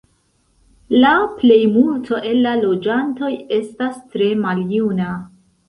[1.03, 5.15] La plejmulto el la loĝantoj estas tre maljuna.